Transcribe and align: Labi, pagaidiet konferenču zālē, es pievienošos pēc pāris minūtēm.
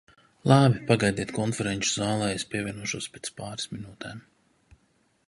Labi, 0.51 0.79
pagaidiet 0.91 1.33
konferenču 1.39 1.93
zālē, 1.97 2.31
es 2.39 2.47
pievienošos 2.55 3.11
pēc 3.19 3.33
pāris 3.41 3.71
minūtēm. 3.75 4.25